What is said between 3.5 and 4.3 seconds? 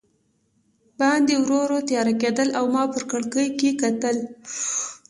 کې کتل.